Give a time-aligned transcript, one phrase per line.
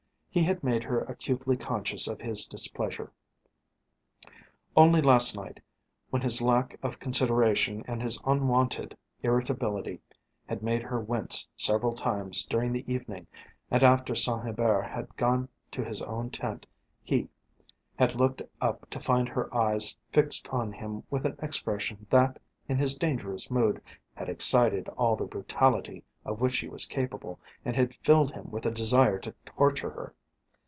[0.33, 3.11] He had made her acutely conscious of his displeasure.
[4.77, 5.59] Only last night,
[6.09, 9.99] when his lack of consideration and his unwonted irritability
[10.47, 13.27] had made her wince several times during the evening
[13.69, 16.65] and after Saint Hubert had gone to his own tent,
[17.03, 17.27] he,
[17.99, 22.39] had looked up to find her eyes fixed on him with an expression that,
[22.69, 23.81] in his dangerous mood,
[24.13, 28.65] had excited all the brutality of which he was capable, and had filled him with
[28.65, 30.13] a desire to torture her.